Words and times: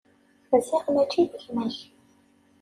Ziɣ 0.65 0.83
mačči 0.93 1.23
d 1.31 1.33
gma-k. 1.43 1.77